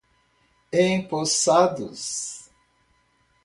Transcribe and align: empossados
empossados 0.73 2.47